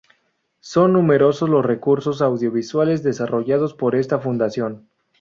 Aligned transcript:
Son 0.61 0.93
numerosos 0.93 1.47
los 1.47 1.63
recursos 1.63 2.23
audiovisuales 2.23 3.03
desarrollados 3.03 3.75
por 3.75 3.93
esta 3.95 4.17
fundación. 4.17 4.87